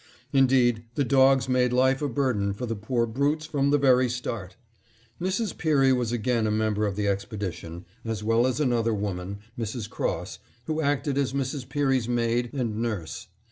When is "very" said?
3.77-4.09